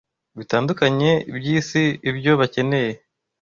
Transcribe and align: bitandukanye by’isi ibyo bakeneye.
bitandukanye 0.37 1.11
by’isi 1.35 1.83
ibyo 2.09 2.31
bakeneye. 2.39 2.93